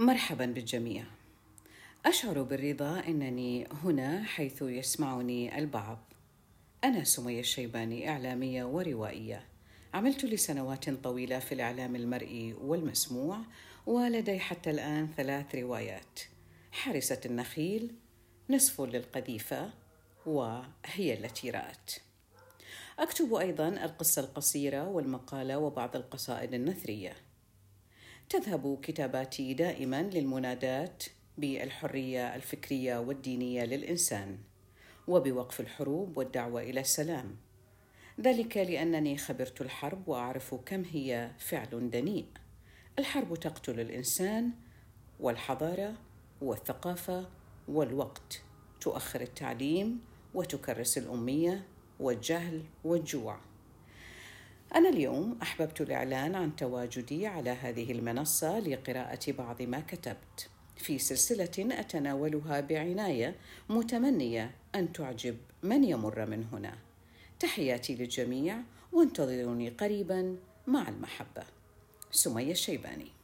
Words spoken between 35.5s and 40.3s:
الحروب والدعوة إلى السلام. ذلك لأنني خبرت الحرب